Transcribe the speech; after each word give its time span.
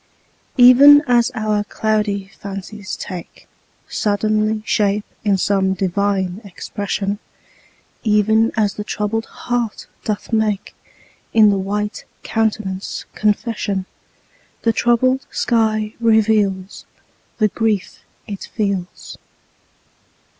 Even 0.57 1.03
as 1.05 1.29
our 1.35 1.63
cloudy 1.63 2.29
fancies 2.39 2.95
take 2.97 3.47
Suddenly 3.87 4.63
shape 4.65 5.05
in 5.23 5.37
some 5.37 5.75
divine 5.75 6.41
expression, 6.43 7.19
Even 8.01 8.51
as 8.57 8.73
the 8.73 8.83
troubled 8.83 9.27
heart 9.27 9.85
doth 10.03 10.33
make 10.33 10.73
In 11.35 11.51
the 11.51 11.59
white 11.59 12.05
countenance 12.23 13.05
confession, 13.13 13.85
The 14.63 14.73
troubled 14.73 15.27
sky 15.29 15.93
reveals 15.99 16.87
The 17.37 17.49
grief 17.49 17.99
it 18.25 18.49
feels. 18.55 19.19